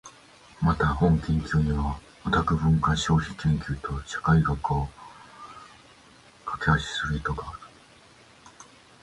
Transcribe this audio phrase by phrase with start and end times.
[0.63, 4.87] また、本研究にはオタク文化消費研究と社会学を
[6.43, 7.59] 架橋する意図がある。